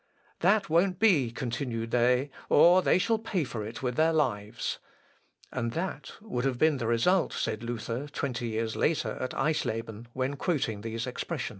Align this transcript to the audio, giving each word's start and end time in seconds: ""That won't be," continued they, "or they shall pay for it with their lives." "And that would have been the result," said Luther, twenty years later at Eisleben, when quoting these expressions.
""That 0.39 0.67
won't 0.67 0.97
be," 0.97 1.29
continued 1.29 1.91
they, 1.91 2.31
"or 2.49 2.81
they 2.81 2.97
shall 2.97 3.19
pay 3.19 3.43
for 3.43 3.63
it 3.63 3.83
with 3.83 3.97
their 3.97 4.11
lives." 4.11 4.79
"And 5.51 5.73
that 5.73 6.13
would 6.21 6.43
have 6.43 6.57
been 6.57 6.77
the 6.77 6.87
result," 6.87 7.33
said 7.33 7.61
Luther, 7.61 8.07
twenty 8.07 8.47
years 8.47 8.75
later 8.75 9.15
at 9.21 9.35
Eisleben, 9.35 10.07
when 10.13 10.37
quoting 10.37 10.81
these 10.81 11.05
expressions. 11.05 11.49